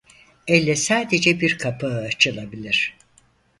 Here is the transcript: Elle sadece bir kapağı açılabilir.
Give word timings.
Elle 0.47 0.75
sadece 0.77 1.39
bir 1.41 1.57
kapağı 1.57 2.01
açılabilir. 2.01 2.97